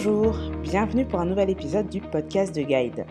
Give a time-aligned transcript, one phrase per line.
[0.00, 3.04] Bonjour, bienvenue pour un nouvel épisode du podcast de Guide.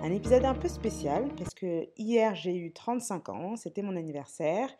[0.00, 4.70] Un épisode un peu spécial parce que hier j'ai eu 35 ans, c'était mon anniversaire,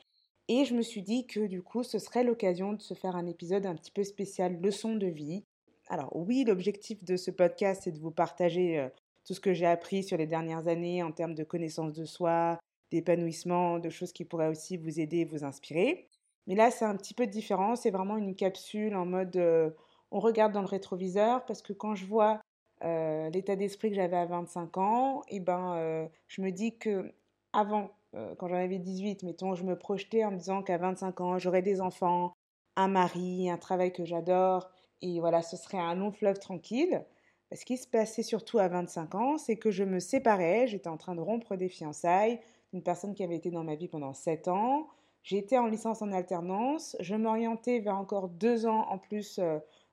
[0.48, 3.26] et je me suis dit que du coup ce serait l'occasion de se faire un
[3.26, 5.44] épisode un petit peu spécial leçon de vie.
[5.90, 8.88] Alors oui, l'objectif de ce podcast c'est de vous partager euh,
[9.26, 12.58] tout ce que j'ai appris sur les dernières années en termes de connaissance de soi,
[12.90, 16.08] d'épanouissement, de choses qui pourraient aussi vous aider vous inspirer.
[16.46, 19.36] Mais là c'est un petit peu différent, c'est vraiment une capsule en mode...
[19.36, 19.68] Euh,
[20.10, 22.40] on regarde dans le rétroviseur parce que quand je vois
[22.82, 26.78] euh, l'état d'esprit que j'avais à 25 ans, et eh ben, euh, je me dis
[26.78, 27.12] que
[27.52, 31.20] avant, euh, quand j'en avais 18, mettons, je me projetais en me disant qu'à 25
[31.20, 32.32] ans, j'aurais des enfants,
[32.76, 34.70] un mari, un travail que j'adore,
[35.02, 37.04] et voilà, ce serait un long fleuve tranquille.
[37.52, 40.96] Ce qui se passait surtout à 25 ans, c'est que je me séparais, j'étais en
[40.96, 42.40] train de rompre des fiançailles
[42.72, 44.88] d'une personne qui avait été dans ma vie pendant 7 ans.
[45.22, 49.38] J'étais en licence en alternance, je m'orientais vers encore deux ans en plus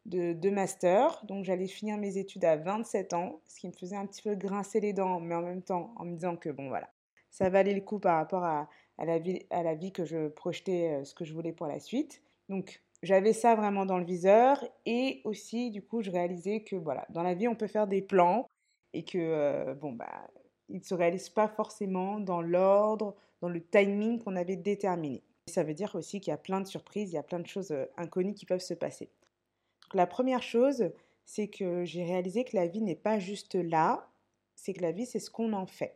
[0.07, 1.23] de, master.
[1.25, 4.35] Donc j'allais finir mes études à 27 ans, ce qui me faisait un petit peu
[4.35, 6.89] grincer les dents, mais en même temps en me disant que bon voilà,
[7.29, 11.01] ça valait le coup par rapport à, la, vie, à la vie que je projetais,
[11.01, 12.21] euh, ce que je voulais pour la suite.
[12.49, 17.05] Donc j'avais ça vraiment dans le viseur et aussi du coup je réalisais que voilà,
[17.09, 18.47] dans la vie on peut faire des plans
[18.93, 20.27] et que euh, bon bah
[20.69, 25.23] ils ne se réalisent pas forcément dans l'ordre, dans le timing qu'on avait déterminé.
[25.47, 27.47] Ça veut dire aussi qu'il y a plein de surprises, il y a plein de
[27.47, 29.09] choses euh, inconnues qui peuvent se passer
[29.93, 30.91] la première chose,
[31.25, 34.09] c'est que j'ai réalisé que la vie n'est pas juste là,
[34.55, 35.95] c'est que la vie, c'est ce qu'on en fait.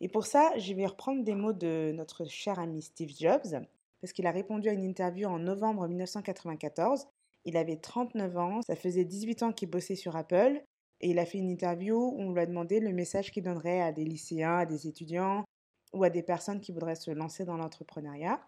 [0.00, 3.66] Et pour ça, je vais reprendre des mots de notre cher ami Steve Jobs,
[4.00, 7.06] parce qu'il a répondu à une interview en novembre 1994.
[7.44, 10.62] Il avait 39 ans, ça faisait 18 ans qu'il bossait sur Apple,
[11.00, 13.80] et il a fait une interview où on lui a demandé le message qu'il donnerait
[13.80, 15.44] à des lycéens, à des étudiants
[15.92, 18.40] ou à des personnes qui voudraient se lancer dans l'entrepreneuriat.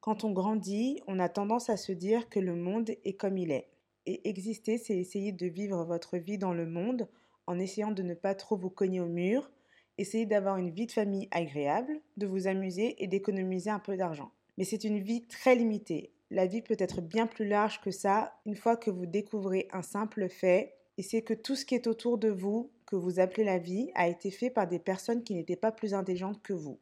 [0.00, 3.50] Quand on grandit, on a tendance à se dire que le monde est comme il
[3.50, 3.68] est.
[4.10, 7.10] Et exister, c'est essayer de vivre votre vie dans le monde
[7.46, 9.50] en essayant de ne pas trop vous cogner au mur,
[9.98, 14.32] essayer d'avoir une vie de famille agréable, de vous amuser et d'économiser un peu d'argent.
[14.56, 16.10] Mais c'est une vie très limitée.
[16.30, 19.82] La vie peut être bien plus large que ça une fois que vous découvrez un
[19.82, 23.44] simple fait, et c'est que tout ce qui est autour de vous, que vous appelez
[23.44, 26.78] la vie, a été fait par des personnes qui n'étaient pas plus intelligentes que vous.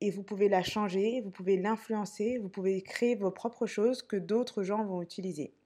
[0.00, 4.14] Et vous pouvez la changer, vous pouvez l'influencer, vous pouvez créer vos propres choses que
[4.14, 5.57] d'autres gens vont utiliser.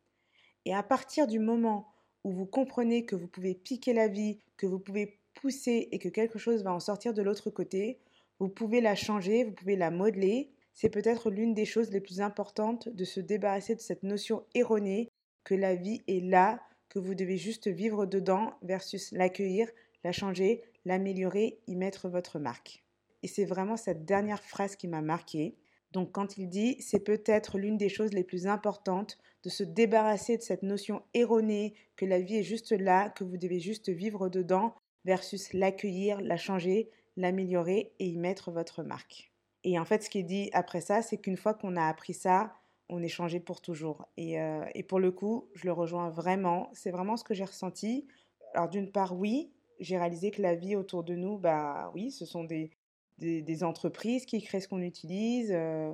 [0.64, 1.88] Et à partir du moment
[2.24, 6.08] où vous comprenez que vous pouvez piquer la vie, que vous pouvez pousser et que
[6.08, 7.98] quelque chose va en sortir de l'autre côté,
[8.38, 10.50] vous pouvez la changer, vous pouvez la modeler.
[10.74, 15.08] C'est peut-être l'une des choses les plus importantes de se débarrasser de cette notion erronée
[15.44, 19.68] que la vie est là, que vous devez juste vivre dedans versus l'accueillir,
[20.04, 22.82] la changer, l'améliorer, y mettre votre marque.
[23.22, 25.56] Et c'est vraiment cette dernière phrase qui m'a marquée.
[25.92, 30.36] Donc quand il dit c'est peut-être l'une des choses les plus importantes de se débarrasser
[30.36, 34.28] de cette notion erronée que la vie est juste là, que vous devez juste vivre
[34.28, 39.32] dedans, versus l'accueillir, la changer, l'améliorer et y mettre votre marque.
[39.64, 42.14] Et en fait, ce qui est dit après ça, c'est qu'une fois qu'on a appris
[42.14, 42.54] ça,
[42.88, 44.08] on est changé pour toujours.
[44.16, 46.70] Et, euh, et pour le coup, je le rejoins vraiment.
[46.72, 48.06] C'est vraiment ce que j'ai ressenti.
[48.54, 52.24] Alors d'une part, oui, j'ai réalisé que la vie autour de nous, bah oui, ce
[52.26, 52.70] sont des,
[53.18, 55.92] des, entreprises qui créent ce qu'on utilise, euh,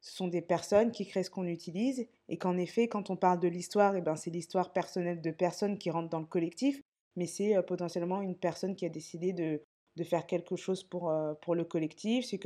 [0.00, 3.40] ce sont des personnes qui créent ce qu'on utilise, et qu'en effet, quand on parle
[3.40, 6.82] de l'histoire, eh ben, c'est l'histoire personnelle de personnes qui rentrent dans le collectif,
[7.16, 9.60] mais c'est euh, potentiellement une personne qui a décidé de,
[9.96, 12.40] de faire quelque chose pour, euh, pour le collectif, c'est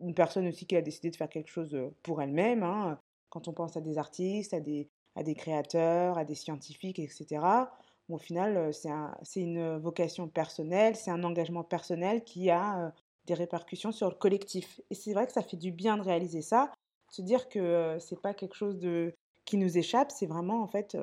[0.00, 2.98] une personne aussi qui a décidé de faire quelque chose pour elle-même, hein.
[3.30, 7.40] quand on pense à des artistes, à des, à des créateurs, à des scientifiques, etc.
[8.08, 12.92] au final, c'est une vocation personnelle, c'est un engagement personnel qui a
[13.26, 14.80] des répercussions sur le collectif.
[14.90, 16.72] Et c'est vrai que ça fait du bien de réaliser ça,
[17.10, 19.14] se dire que c'est pas quelque chose de
[19.44, 20.96] qui nous échappe, c'est vraiment en fait,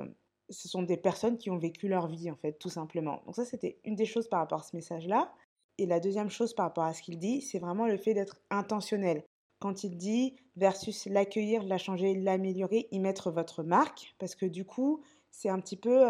[0.50, 3.22] ce sont des personnes qui ont vécu leur vie en fait, tout simplement.
[3.26, 5.32] Donc ça c'était une des choses par rapport à ce message-là.
[5.78, 8.38] Et la deuxième chose par rapport à ce qu'il dit, c'est vraiment le fait d'être
[8.50, 9.24] intentionnel.
[9.60, 14.66] Quand il dit versus l'accueillir, la changer, l'améliorer, y mettre votre marque, parce que du
[14.66, 16.04] coup, c'est un petit peu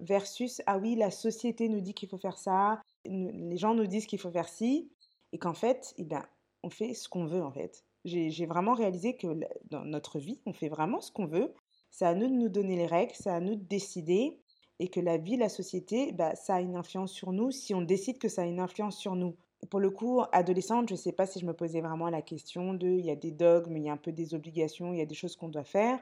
[0.00, 4.06] versus ah oui, la société nous dit qu'il faut faire ça, les gens nous disent
[4.06, 4.90] qu'il faut faire ci,
[5.32, 6.24] et qu'en fait, eh ben,
[6.62, 7.84] on fait ce qu'on veut en fait.
[8.04, 9.26] J'ai vraiment réalisé que
[9.70, 11.54] dans notre vie, on fait vraiment ce qu'on veut.
[11.90, 14.38] C'est à nous de nous donner les règles, c'est à nous de décider
[14.78, 17.82] et que la vie, la société, bah, ça a une influence sur nous si on
[17.82, 19.36] décide que ça a une influence sur nous.
[19.70, 22.74] Pour le coup, adolescente, je ne sais pas si je me posais vraiment la question
[22.74, 25.02] de, il y a des dogmes, il y a un peu des obligations, il y
[25.02, 25.98] a des choses qu'on doit faire.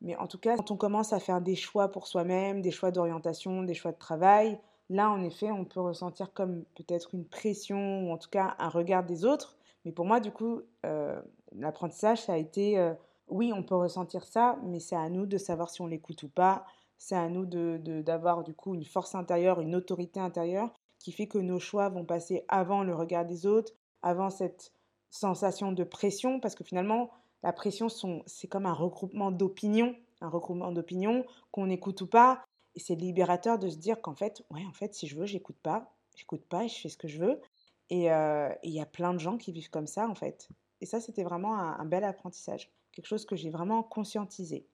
[0.00, 2.90] Mais en tout cas, quand on commence à faire des choix pour soi-même, des choix
[2.90, 4.58] d'orientation, des choix de travail,
[4.88, 8.68] Là, en effet, on peut ressentir comme peut-être une pression ou en tout cas un
[8.68, 9.56] regard des autres.
[9.84, 11.20] Mais pour moi, du coup, euh,
[11.52, 12.94] l'apprentissage, ça a été, euh,
[13.28, 16.28] oui, on peut ressentir ça, mais c'est à nous de savoir si on l'écoute ou
[16.28, 16.64] pas,
[16.98, 21.38] c'est à nous d'avoir du coup une force intérieure, une autorité intérieure qui fait que
[21.38, 23.72] nos choix vont passer avant le regard des autres,
[24.02, 24.72] avant cette
[25.10, 27.10] sensation de pression, parce que finalement,
[27.42, 27.88] la pression,
[28.26, 32.42] c'est comme un regroupement d'opinions, un regroupement d'opinions qu'on écoute ou pas.
[32.76, 35.56] Et c'est libérateur de se dire qu'en fait, ouais, en fait, si je veux, j'écoute
[35.62, 37.40] pas, j'écoute pas et je fais ce que je veux.
[37.88, 40.48] Et euh, il y a plein de gens qui vivent comme ça, en fait.
[40.80, 44.66] Et ça, c'était vraiment un, bel apprentissage, quelque chose que j'ai vraiment conscientisé.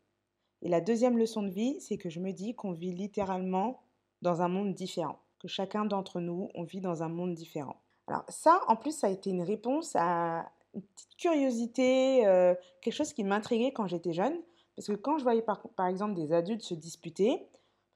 [0.62, 3.82] Et la deuxième leçon de vie, c'est que je me dis qu'on vit littéralement
[4.20, 7.76] dans un monde différent, que chacun d'entre nous, on vit dans un monde différent.
[8.08, 12.94] Alors ça, en plus, ça a été une réponse à une petite curiosité, euh, quelque
[12.94, 14.36] chose qui m'intriguait quand j'étais jeune.
[14.74, 17.46] Parce que quand je voyais par, par exemple des adultes se disputer,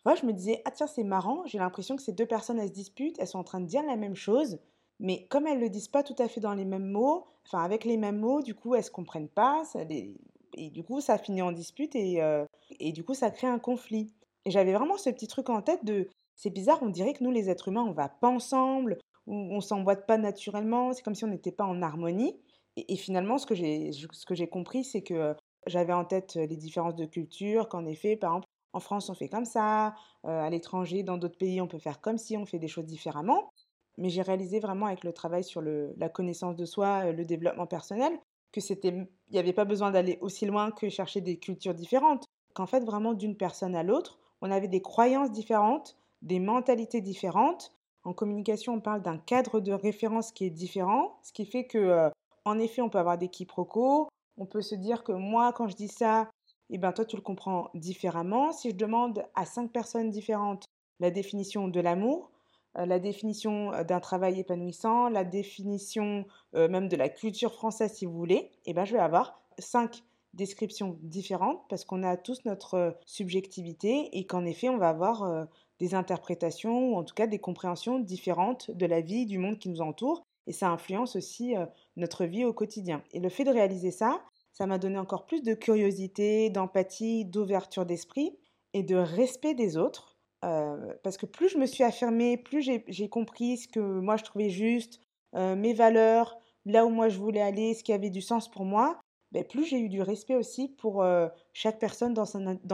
[0.06, 2.68] moi, je me disais, ah tiens, c'est marrant, j'ai l'impression que ces deux personnes, elles
[2.68, 4.60] se disputent, elles sont en train de dire la même chose,
[5.00, 7.64] mais comme elles ne le disent pas tout à fait dans les mêmes mots, enfin
[7.64, 11.18] avec les mêmes mots, du coup, elles ne se comprennent pas, et du coup, ça
[11.18, 12.44] finit en dispute, et, euh,
[12.78, 14.14] et du coup, ça crée un conflit.
[14.44, 17.32] Et j'avais vraiment ce petit truc en tête de, c'est bizarre, on dirait que nous,
[17.32, 21.24] les êtres humains, on va pas ensemble, ou on s'emboîte pas naturellement, c'est comme si
[21.24, 22.38] on n'était pas en harmonie.
[22.76, 25.34] Et, et finalement, ce que j'ai compris, c'est que euh,
[25.66, 29.28] j'avais en tête les différences de culture, qu'en effet, par exemple, en France, on fait
[29.28, 29.94] comme ça,
[30.26, 32.84] euh, à l'étranger, dans d'autres pays, on peut faire comme si, on fait des choses
[32.84, 33.48] différemment.
[33.96, 37.66] Mais j'ai réalisé vraiment avec le travail sur la connaissance de soi, euh, le développement
[37.66, 38.12] personnel,
[38.52, 42.26] que c'était, il n'y avait pas besoin d'aller aussi loin que chercher des cultures différentes.
[42.52, 47.72] Qu'en fait, vraiment d'une personne à l'autre, on avait des croyances différentes, des mentalités différentes.
[48.04, 51.78] En communication, on parle d'un cadre de référence qui est différent, ce qui fait que,
[51.78, 52.10] euh,
[52.44, 54.08] en effet, on peut avoir des quiproquos.
[54.36, 56.28] On peut se dire que moi, quand je dis ça,
[56.70, 58.52] eh ben toi, tu le comprends différemment.
[58.52, 60.66] Si je demande à cinq personnes différentes
[61.00, 62.30] la définition de l'amour,
[62.78, 67.92] euh, la définition euh, d'un travail épanouissant, la définition euh, même de la culture française,
[67.94, 70.02] si vous voulez, eh ben, je vais avoir cinq
[70.34, 75.46] descriptions différentes parce qu'on a tous notre subjectivité et qu'en effet, on va avoir
[75.78, 79.70] des interprétations ou en tout cas des compréhensions différentes de la vie, du monde qui
[79.70, 80.26] nous entoure.
[80.46, 81.54] Et ça influence aussi
[81.96, 83.02] notre vie au quotidien.
[83.12, 84.20] Et le fait de réaliser ça,
[84.56, 88.38] ça m'a donné encore plus de curiosité, d'empathie, d'ouverture d'esprit
[88.72, 90.16] et de respect des autres.
[90.46, 94.24] Euh, parce que plus je me suis affirmée, plus j'ai compris ce que moi je
[94.24, 95.00] trouvais juste,
[95.34, 98.64] euh, mes valeurs, là où moi je voulais aller, ce qui avait du sens pour
[98.64, 98.98] moi,
[99.32, 102.24] ben, plus j'ai eu du respect aussi pour euh, chaque personne dans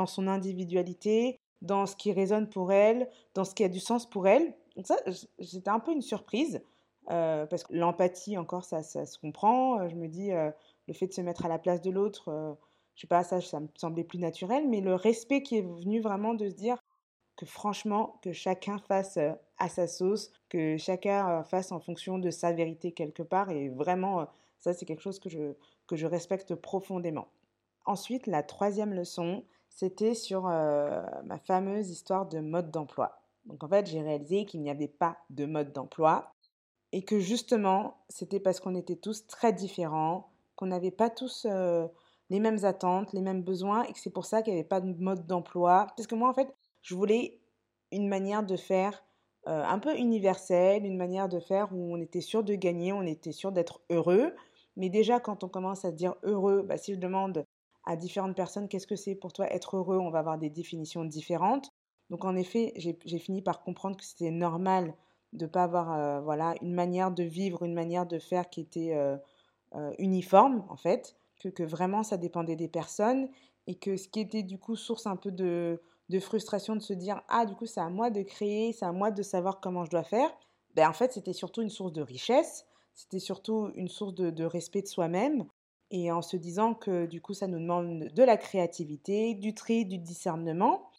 [0.06, 4.28] son, individualité, dans ce qui résonne pour elle, dans ce qui a du sens pour
[4.28, 4.54] elle.
[4.76, 4.96] Donc ça,
[5.40, 6.62] c'était un peu une surprise,
[7.06, 9.88] parce que l'empathie, encore, ça, se comprend.
[9.88, 10.30] Je me dis,
[10.88, 12.54] le fait de se mettre à la place de l'autre, euh,
[12.94, 16.00] je sais pas, ça, ça me semblait plus naturel, mais le respect qui est venu
[16.00, 16.78] vraiment de se dire
[17.36, 22.18] que franchement, que chacun fasse euh, à sa sauce, que chacun euh, fasse en fonction
[22.18, 24.26] de sa vérité quelque part, et vraiment,
[24.60, 25.54] ça, c'est quelque chose que je,
[25.86, 27.28] que je respecte profondément.
[27.84, 33.22] Ensuite, la troisième leçon, c'était sur ma fameuse histoire de mode d'emploi.
[33.46, 36.32] Donc en fait, j'ai réalisé qu'il n'y avait pas de mode d'emploi
[36.92, 40.31] et que justement, c'était parce qu'on était tous très différents,
[40.62, 41.44] qu'on n'avait pas tous
[42.30, 44.80] les mêmes attentes, les mêmes besoins, et que c'est pour ça qu'il n'y avait pas
[44.80, 45.88] de mode d'emploi.
[45.96, 47.40] Parce que moi, en fait, je voulais
[47.90, 49.04] une manière de faire
[49.44, 53.32] un peu universelle, une manière de faire où on était sûr de gagner, on était
[53.32, 54.32] sûr d'être heureux.
[54.76, 57.44] Mais déjà, quand on commence à dire heureux, bah, si je demande
[57.84, 61.04] à différentes personnes qu'est-ce que c'est pour toi être heureux, on va avoir des définitions
[61.04, 61.72] différentes.
[62.08, 64.94] Donc en effet, j'ai fini par comprendre que c'était normal
[65.32, 68.94] de ne pas avoir voilà, une manière de vivre, une manière de faire qui était
[68.94, 69.16] euh,
[69.98, 73.28] uniforme, en fait, que, que, vraiment ça dépendait des personnes
[73.66, 76.92] et que ce qui était du coup source un peu de, de frustration de se
[76.92, 79.84] dire ah du coup c'est à moi de créer, c'est à moi de savoir comment
[79.84, 80.30] je dois faire,
[80.74, 84.44] ben en fait c'était surtout une source de richesse, c'était surtout une source de, de
[84.44, 85.46] respect de soi-même
[85.90, 89.84] et en se disant que du coup ça nous demande de la créativité, du tri,
[89.84, 90.90] du discernement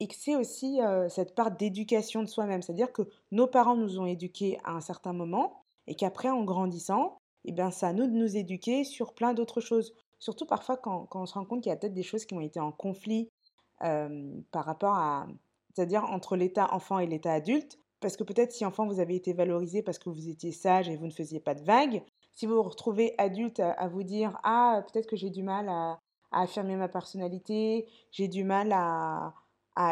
[0.00, 3.98] et que c'est aussi euh, cette part d'éducation de soi-même, c'est-à-dire que nos parents nous
[4.00, 8.06] ont éduqués à un certain moment et qu'après en grandissant, eh bien, c'est à nous
[8.06, 9.94] de nous éduquer sur plein d'autres choses.
[10.18, 12.40] Surtout parfois quand, on se rend compte qu'il y a peut-être des choses qui ont
[12.40, 13.30] été en conflit
[13.78, 15.26] par rapport à,
[15.74, 17.78] c'est-à-dire entre l'état enfant et l'état adulte.
[18.00, 20.96] Parce que peut-être si enfant vous avez été valorisé parce que vous étiez sage et
[20.96, 22.02] vous ne faisiez pas de vagues,
[22.34, 25.98] si vous vous retrouvez adulte à, vous dire ah peut-être que j'ai du mal à,
[26.32, 29.34] affirmer ma personnalité, j'ai du mal à,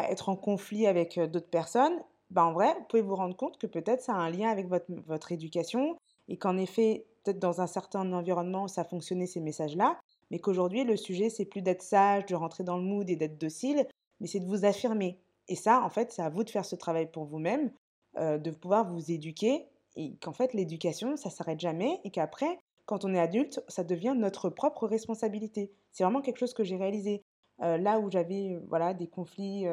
[0.09, 3.67] être en conflit avec d'autres personnes, ben en vrai, vous pouvez vous rendre compte que
[3.67, 7.67] peut-être ça a un lien avec votre, votre éducation et qu'en effet, peut-être dans un
[7.67, 9.99] certain environnement, ça fonctionnait ces messages-là,
[10.31, 13.39] mais qu'aujourd'hui, le sujet, c'est plus d'être sage, de rentrer dans le mood et d'être
[13.39, 13.85] docile,
[14.19, 15.19] mais c'est de vous affirmer.
[15.47, 17.71] Et ça, en fait, c'est à vous de faire ce travail pour vous-même,
[18.17, 23.05] euh, de pouvoir vous éduquer, et qu'en fait, l'éducation, ça s'arrête jamais, et qu'après, quand
[23.05, 25.71] on est adulte, ça devient notre propre responsabilité.
[25.91, 27.23] C'est vraiment quelque chose que j'ai réalisé.
[27.59, 29.65] là où j'avais voilà, des conflits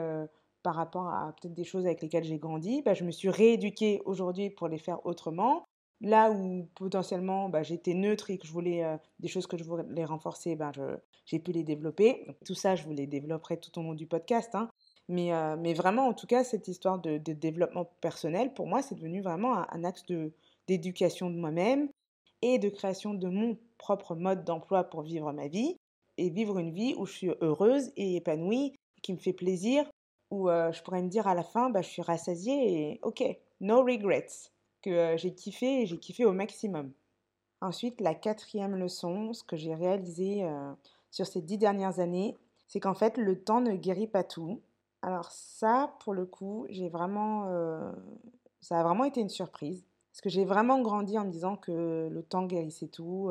[0.67, 4.03] par rapport à peut-être des choses avec lesquelles j'ai grandi, bah, je me suis rééduquée
[4.05, 5.65] aujourd'hui pour les faire autrement.
[6.03, 8.85] Là où potentiellement bah, j'étais neutre et que je voulais
[9.19, 10.71] des choses que je voulais renforcer, ben,
[11.25, 12.27] j'ai pu les développer.
[12.45, 14.55] tout ça, je vous les développerai tout au long du podcast.
[14.55, 14.69] Hein.
[15.09, 19.23] Mais, mais, vraiment, en tout cas, cette histoire de, développement personnel, pour moi, c'est devenu
[19.23, 20.05] vraiment un, axe
[20.67, 21.89] d'éducation de, moi-même
[22.43, 25.77] et de création de mon propre mode d'emploi pour vivre ma vie
[26.19, 29.89] et vivre une vie où je suis heureuse et épanouie, qui me fait plaisir,
[30.31, 33.23] où je pourrais me dire à la fin, bah, je suis rassasiée et ok,
[33.61, 34.51] no regrets
[35.17, 36.93] j'ai kiffé et j'ai kiffé au maximum.
[37.61, 40.47] Ensuite, la quatrième leçon, ce que j'ai réalisé
[41.11, 42.37] sur ces dix dernières années,
[42.69, 44.61] c'est qu'en fait, le temps ne guérit pas tout.
[45.03, 47.49] Alors ça, pour le coup, j'ai vraiment,
[48.61, 49.85] ça a vraiment été une surprise.
[50.13, 53.31] Parce que j'ai vraiment grandi en me disant que le temps guérissait tout.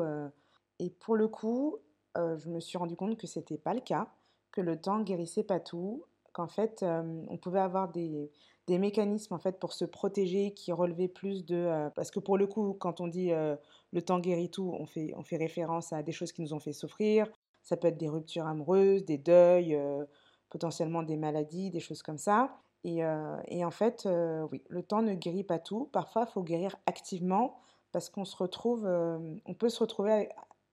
[0.78, 1.76] et pour le coup,
[2.16, 4.08] je me suis rendu compte que c'était pas le cas,
[4.50, 6.84] que le temps guérissait pas tout, qu'en fait,
[7.28, 8.30] on pouvait avoir des,
[8.66, 12.36] des mécanismes en fait pour se protéger qui relevaient plus de euh, parce que pour
[12.36, 13.56] le coup quand on dit euh,
[13.92, 16.60] le temps guérit tout on fait on fait référence à des choses qui nous ont
[16.60, 17.28] fait souffrir.
[17.62, 20.04] Ça peut être des ruptures amoureuses des deuils euh,
[20.50, 22.56] potentiellement des maladies des choses comme ça.
[22.84, 23.00] Et,
[23.48, 24.08] et en fait
[24.52, 25.88] oui le temps ne guérit pas tout.
[25.92, 27.58] Parfois il faut guérir activement
[27.90, 30.28] parce qu'on se retrouve on peut se retrouver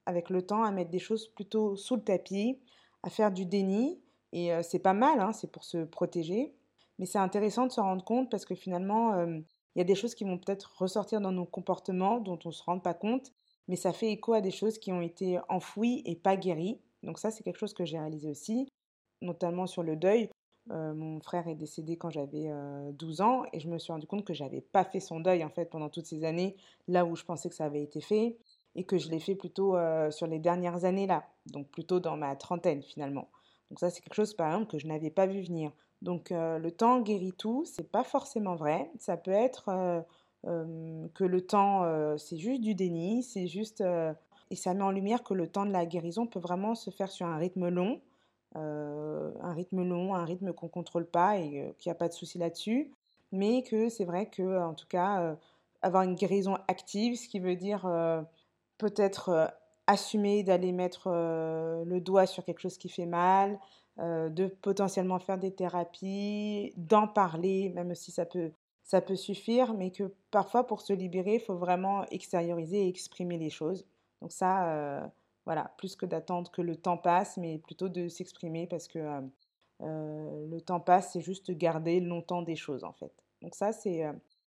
[0.05, 2.59] avec, le temps à mettre des choses plutôt sous le tapis
[3.01, 3.99] à faire du déni.
[4.31, 6.53] Et c'est pas mal hein, c'est pour se protéger
[6.99, 10.15] mais c'est intéressant de se rendre compte parce que finalement, il y a des choses
[10.15, 13.31] qui vont peut-être ressortir dans nos comportements dont on ne se rend pas compte,
[13.67, 16.79] mais ça fait écho à des choses qui ont été enfouies et pas guéries.
[17.01, 18.67] Donc ça, c'est quelque chose que j'ai réalisé aussi,
[19.21, 20.29] notamment sur le deuil.
[20.69, 22.49] mon frère est décédé quand j'avais
[22.93, 25.49] 12 ans et je me suis rendu compte que j'avais pas fait son deuil en
[25.49, 26.55] fait pendant toutes ces années,
[26.87, 28.37] là où je pensais que ça avait été fait,
[28.75, 29.75] et que je l'ai fait plutôt
[30.11, 33.29] sur les dernières années là, donc plutôt dans ma trentaine finalement.
[33.69, 35.71] Donc ça, c'est quelque chose par exemple que je n'avais pas vu venir.
[36.03, 38.91] Donc le temps guérit tout, c'est pas forcément vrai.
[38.99, 40.03] Ça peut être
[40.43, 43.81] que le temps, c'est juste du déni, c'est juste...
[44.51, 47.09] et ça met en lumière que le temps de la guérison peut vraiment se faire
[47.09, 48.01] sur un rythme long,
[48.55, 52.37] un rythme long, un rythme qu'on contrôle pas et qu'il n'y a pas de souci
[52.37, 52.91] là-dessus.
[53.31, 55.37] Mais que c'est vrai que, en tout cas,
[55.81, 57.89] avoir une guérison active, ce qui veut dire
[58.77, 59.53] peut-être
[59.87, 63.57] assumer d'aller mettre le doigt sur quelque chose qui fait mal,
[63.99, 68.51] euh, de potentiellement faire des thérapies, d'en parler, même si ça peut,
[68.83, 73.37] ça peut suffire, mais que parfois pour se libérer, il faut vraiment extérioriser et exprimer
[73.37, 73.85] les choses.
[74.21, 75.07] Donc ça, euh,
[75.45, 79.21] voilà, plus que d'attendre que le temps passe, mais plutôt de s'exprimer parce que
[79.81, 83.13] euh, le temps passe, c'est juste garder longtemps des choses en fait.
[83.43, 84.03] Donc ça, c'est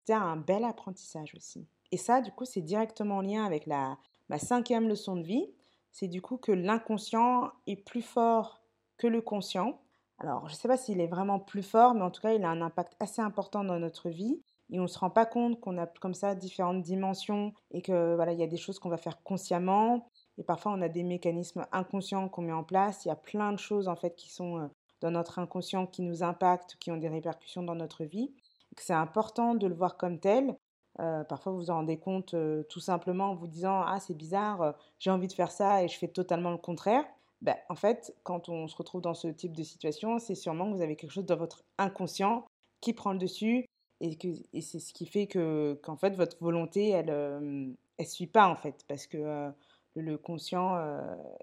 [0.10, 1.68] un bel apprentissage aussi.
[1.92, 3.98] Et ça, du coup, c'est directement en lien avec la,
[4.30, 5.52] ma cinquième leçon de vie.
[5.92, 8.63] C'est du coup que l'inconscient est plus fort
[8.98, 9.80] que le conscient.
[10.20, 12.44] Alors, je ne sais pas s'il est vraiment plus fort, mais en tout cas, il
[12.44, 14.42] a un impact assez important dans notre vie.
[14.72, 18.16] Et on ne se rend pas compte qu'on a comme ça différentes dimensions et que
[18.16, 20.10] voilà, il y a des choses qu'on va faire consciemment.
[20.38, 23.06] Et parfois, on a des mécanismes inconscients qu'on met en place.
[23.06, 24.68] Il y a plein de choses en fait qui sont euh,
[25.02, 28.34] dans notre inconscient qui nous impactent, qui ont des répercussions dans notre vie.
[28.78, 30.58] C'est important de le voir comme tel.
[31.00, 34.16] Euh, parfois, vous vous en rendez compte euh, tout simplement en vous disant Ah, c'est
[34.16, 37.06] bizarre, j'ai envie de faire ça et je fais totalement le contraire.
[37.44, 40.78] Bah, en fait, quand on se retrouve dans ce type de situation, c'est sûrement que
[40.78, 42.46] vous avez quelque chose dans votre inconscient
[42.80, 43.66] qui prend le dessus
[44.00, 44.18] et,
[44.54, 48.48] et c'est ce qui fait que qu'en fait votre volonté elle ne elle suit pas
[48.48, 49.52] en fait parce que
[49.96, 50.78] le, conscient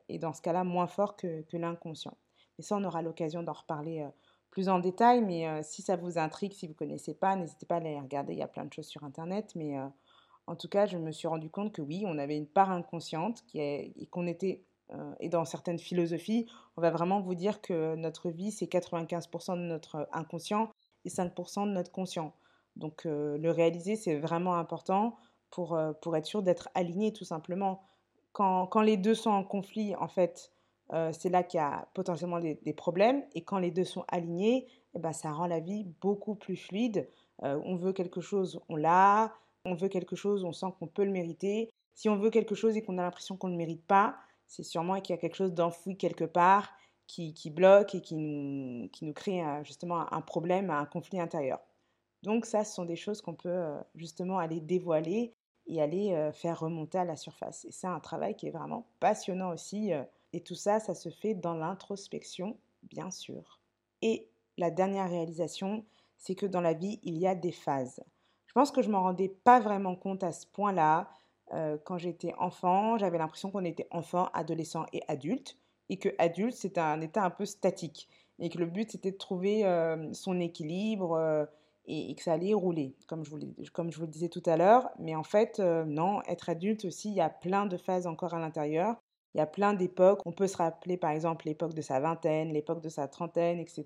[0.09, 2.17] est dans ce cas-là moins fort que, l'inconscient.
[2.59, 4.07] Mais ça on aura l'occasion d'en reparler
[4.51, 5.23] plus en détail.
[5.23, 8.33] Mais si ça vous intrigue, si vous connaissez pas, n'hésitez pas à aller regarder.
[8.33, 9.77] Il y a plein de choses sur internet, mais
[10.47, 13.43] en tout cas je me suis rendu compte que oui, on avait une part inconsciente
[13.47, 14.65] qui est, et qu'on était
[15.21, 19.63] et dans certaines philosophies, on va vraiment vous dire que notre vie, c'est 95% de
[19.63, 20.71] notre inconscient
[21.05, 22.35] et 5% de notre conscient.
[22.77, 25.17] Donc euh, le réaliser, c'est vraiment important
[25.51, 27.83] pour, euh, pour être sûr d'être aligné tout simplement.
[28.33, 30.53] Quand, quand, les deux sont en conflit, en fait,
[31.13, 33.23] c'est là qu'il y a potentiellement des, problèmes.
[33.35, 37.09] Et quand les deux sont alignés, eh ben, ça rend la vie beaucoup plus fluide.
[37.43, 39.33] on veut quelque chose, on l'a.
[39.65, 41.71] On veut quelque chose, on sent qu'on peut le mériter.
[41.95, 44.17] Si on veut quelque chose et qu'on a l'impression qu'on ne le mérite pas,
[44.51, 46.73] c'est sûrement qu'il y a quelque chose d'enfoui quelque part
[47.07, 51.61] qui, bloque et qui nous, crée justement un problème, un conflit intérieur.
[52.23, 55.35] Donc ça, ce sont des choses qu'on peut euh, justement aller dévoiler
[55.67, 57.65] et aller euh, faire remonter à la surface.
[57.65, 59.93] Et c'est un travail qui est vraiment passionnant aussi.
[59.93, 60.03] Euh,
[60.33, 63.61] et tout ça, ça se fait dans l'introspection, bien sûr.
[64.03, 64.29] Et
[64.59, 65.85] la dernière réalisation,
[66.19, 68.03] c'est que dans la vie, il y a des phases.
[68.47, 71.09] Je pense que je m'en rendais pas vraiment compte à ce point-là.
[71.53, 75.57] Euh, quand j'étais enfant, j'avais l'impression qu'on était enfant, adolescent et adulte.
[75.89, 79.17] et que adulte, c'est un état un peu statique et que le but, c'était de
[79.17, 79.65] trouver
[80.13, 81.49] son équilibre
[81.87, 83.39] et, que ça allait rouler, comme je vous,
[83.73, 84.89] comme je vous le disais tout à l'heure.
[84.99, 88.41] Mais en fait, non, être adulte aussi, il y a plein de phases encore à
[88.41, 88.97] l'intérieur.
[89.35, 90.21] Il y a plein d'époques.
[90.27, 93.85] On peut se rappeler, par exemple, l'époque de sa vingtaine, l'époque de sa trentaine, etc.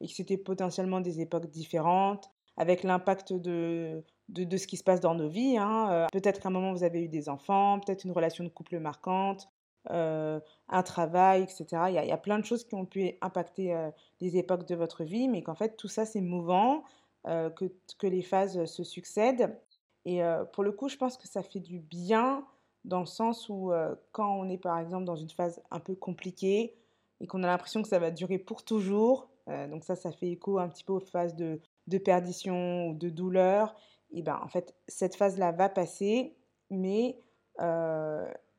[0.00, 5.00] Et que c'était potentiellement des époques différentes, avec l'impact de, de, ce qui se passe
[5.00, 5.56] dans nos vies.
[5.58, 6.06] Hein.
[6.12, 9.48] peut-être qu'à un moment, vous avez eu des enfants, peut-être une relation de couple marquante,
[9.90, 11.66] euh, un travail, etc.
[11.88, 15.02] Il y, a, plein de choses qui ont pu impacter euh, les époques de votre
[15.02, 16.84] vie, mais qu'en fait tout ça c'est mouvant,
[17.26, 17.64] euh, que,
[17.98, 19.58] que, les phases se succèdent.
[20.04, 20.20] Et
[20.52, 22.44] pour le coup, je pense que ça fait du bien
[22.84, 23.70] dans le sens où
[24.10, 26.74] quand on est par exemple dans une phase un peu compliquée
[27.20, 30.58] et qu'on a l'impression que ça va durer pour toujours, donc ça, ça fait écho
[30.58, 33.76] un petit peu aux phases de, de perdition ou de douleur,
[34.12, 36.36] et ben en fait cette phase-là va passer,
[36.70, 37.16] mais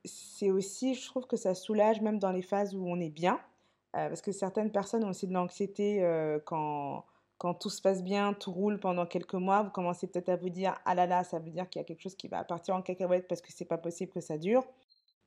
[0.06, 3.40] c'est aussi, je trouve que ça soulage même dans les phases où on est bien,
[3.96, 7.06] euh, parce que certaines personnes ont aussi de l'anxiété euh, quand,
[7.38, 10.50] quand tout se passe bien, tout roule pendant quelques mois, vous commencez peut-être à vous
[10.50, 12.76] dire ah là là, ça veut dire qu'il y a quelque chose qui va partir
[12.76, 14.64] en cacahuète parce que c'est pas possible que ça dure.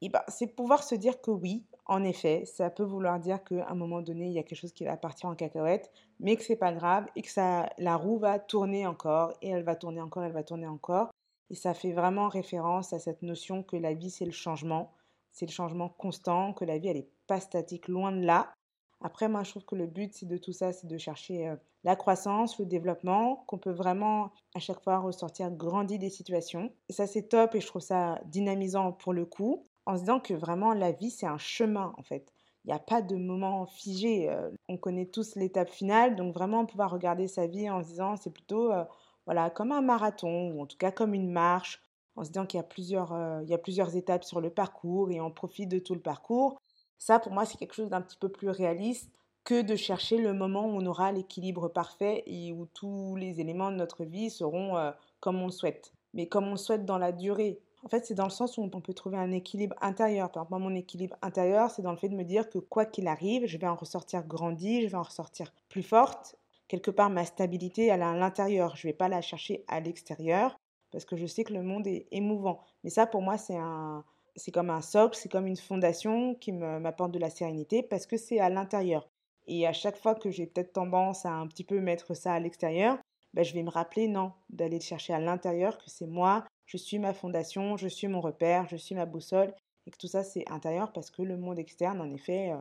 [0.02, 3.68] Et ben, c'est pouvoir se dire que oui, en effet, ça peut vouloir dire qu'à
[3.68, 6.42] un moment donné, il y a quelque chose qui va partir en cacahuète, mais que
[6.42, 10.00] c'est pas grave et que ça, la roue va tourner encore et elle va tourner
[10.00, 11.10] encore, elle va tourner encore.
[11.48, 14.92] Et ça fait vraiment référence à cette notion que la vie, c'est le changement.
[15.32, 18.52] C'est le changement constant, que la vie, elle n'est pas statique, loin de là.
[19.00, 21.94] Après, moi, je trouve que le but de tout ça, c'est de chercher euh, la
[21.94, 26.72] croissance, le développement, qu'on peut vraiment à chaque fois ressortir grandi des situations.
[26.88, 30.20] Et ça, c'est top et je trouve ça dynamisant pour le coup, en se disant
[30.20, 32.32] que vraiment, la vie, c'est un chemin, en fait.
[32.64, 34.28] Il n'y a pas de moment figé.
[34.28, 38.16] Euh, on connaît tous l'étape finale, donc vraiment pouvoir regarder sa vie en se disant,
[38.16, 38.72] c'est plutôt...
[38.72, 38.84] Euh,
[39.26, 41.82] voilà, comme un marathon, ou en tout cas comme une marche,
[42.14, 44.50] en se disant qu'il y a plusieurs, euh, il y a plusieurs étapes sur le
[44.50, 46.60] parcours et on profite de tout le parcours.
[46.98, 49.10] Ça, pour moi, c'est quelque chose d'un petit peu plus réaliste
[49.42, 53.72] que de chercher le moment où on aura l'équilibre parfait et où tous les éléments
[53.72, 55.92] de notre vie seront comme on le souhaite.
[56.14, 57.60] Mais comme on le souhaite dans la durée.
[57.84, 60.30] En fait, c'est dans le sens où on peut trouver un équilibre intérieur.
[60.32, 63.06] Par exemple, mon équilibre intérieur, c'est dans le fait de me dire que quoi qu'il
[63.06, 66.36] arrive, je vais en ressortir grandi, je vais en ressortir plus forte
[66.68, 68.76] quelque part ma stabilité, elle est à l'intérieur.
[68.76, 70.58] Je ne vais pas la chercher à l'extérieur
[70.90, 72.60] parce que je sais que le monde est émouvant.
[72.84, 74.04] Mais ça, pour moi, c'est un,
[74.36, 78.16] c'est comme un socle, c'est comme une fondation qui m'apporte de la sérénité parce que
[78.16, 79.08] c'est à l'intérieur.
[79.46, 82.40] Et à chaque fois que j'ai peut-être tendance à un petit peu mettre ça à
[82.40, 82.98] l'extérieur,
[83.34, 86.76] ben, je vais me rappeler, non, d'aller le chercher à l'intérieur, que c'est moi, je
[86.76, 89.54] suis ma fondation, je suis mon repère, je suis ma boussole,
[89.86, 92.56] et que tout ça c'est intérieur parce que le monde externe, en effet, euh,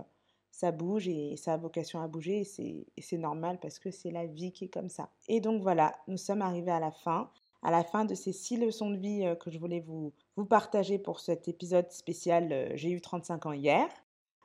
[0.52, 4.26] ça bouge et ça a vocation à bouger et c'est normal parce que c'est la
[4.26, 5.10] vie qui est comme ça.
[5.28, 7.30] Et donc voilà, nous sommes arrivés à la fin,
[7.62, 10.46] à la fin de ces six leçons de vie euh, que je voulais vous, vous
[10.46, 13.90] partager pour cet épisode spécial euh, J'ai eu 35 ans hier.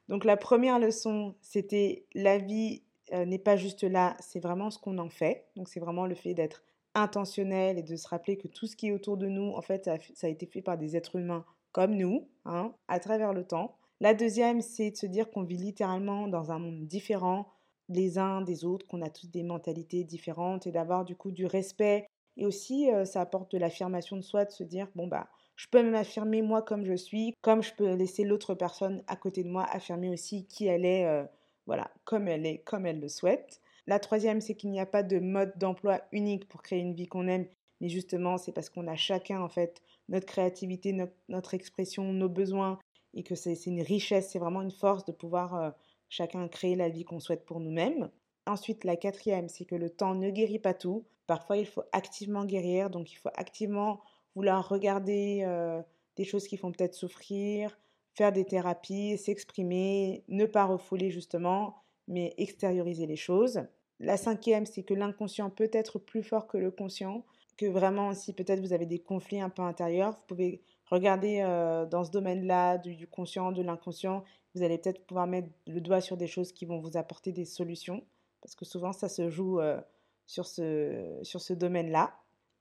[0.09, 4.99] Donc la première leçon, c'était la vie n'est pas juste là, c'est vraiment ce qu'on
[4.99, 5.49] en fait.
[5.57, 6.62] Donc c'est vraiment le fait d'être
[6.94, 9.90] intentionnel et de se rappeler que tout ce qui est autour de nous, en fait,
[10.14, 13.76] ça, a été fait par des êtres humains comme nous, hein, à travers le temps.
[14.00, 17.46] La deuxième, c'est de se dire qu'on vit littéralement dans un monde différent
[17.88, 21.46] les uns des autres, qu'on a tous des mentalités différentes et d'avoir du coup du
[21.46, 22.07] respect.
[22.37, 25.66] Et aussi, euh, ça apporte de l'affirmation de soi, de se dire, bon, bah, je
[25.68, 29.50] peux m'affirmer moi comme je suis, comme je peux laisser l'autre personne à côté de
[29.50, 31.24] moi affirmer aussi qui elle est, euh,
[31.66, 33.61] voilà, comme elle est, comme elle le souhaite.
[33.87, 37.07] La troisième, c'est qu'il n'y a pas de mode d'emploi unique pour créer une vie
[37.07, 37.47] qu'on aime,
[37.81, 40.97] mais justement, c'est parce qu'on a chacun, en fait, notre créativité,
[41.29, 42.79] notre expression, nos besoins,
[43.14, 45.71] et que c'est une richesse, c'est vraiment une force de pouvoir euh,
[46.09, 48.11] chacun créer la vie qu'on souhaite pour nous-mêmes.
[48.47, 51.07] Ensuite, la quatrième, c'est que le temps ne guérit pas tout.
[51.27, 54.01] Parfois, il faut activement guérir, donc il faut activement
[54.35, 55.83] vouloir regarder euh,
[56.16, 57.79] des choses qui font peut-être souffrir,
[58.14, 61.80] faire des thérapies, s'exprimer, ne pas refouler justement,
[62.11, 63.62] mais extérioriser les choses.
[64.01, 67.25] La cinquième, c'est que l'inconscient peut être plus fort que le conscient,
[67.57, 71.87] que vraiment si peut-être vous avez des conflits un peu intérieurs, vous pouvez regardez euh,
[71.87, 76.16] dans ce domaine-là du, conscient, de l'inconscient, vous allez peut-être pouvoir mettre le doigt sur
[76.16, 78.05] des choses qui vont vous apporter des solutions,
[78.42, 79.81] parce que souvent ça se joue euh,
[80.27, 82.14] sur ce, sur ce domaine-là.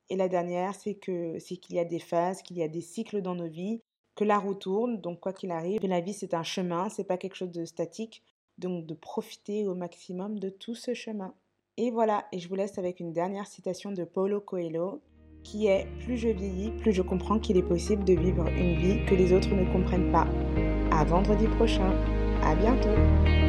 [0.10, 2.82] Et la dernière, c'est que c'est qu'il y a des phases, qu'il y a des
[2.82, 3.82] cycles dans nos vies,
[4.16, 7.18] que la roue tourne, donc quoi qu'il arrive, la vie c'est un chemin, c'est pas
[7.18, 8.22] quelque chose de statique,
[8.60, 11.34] donc de profiter au maximum de tout ce chemin.
[11.78, 15.02] Et voilà, et je vous laisse avec une dernière citation de Paulo Coelho
[15.44, 19.06] qui est plus je vieillis, plus je comprends qu'il est possible de vivre une vie
[19.06, 20.28] que les autres ne comprennent pas.
[20.92, 21.92] À vendredi prochain.
[22.44, 23.49] À bientôt.